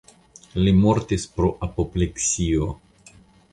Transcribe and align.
Li 0.61 0.73
mortis 0.77 1.27
pro 1.35 1.51
apopleksio. 1.69 2.73